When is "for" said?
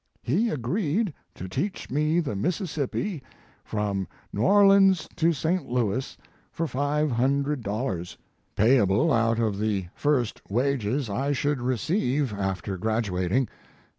6.51-6.65